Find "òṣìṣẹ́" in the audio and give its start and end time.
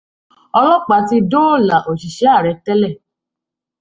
1.89-2.29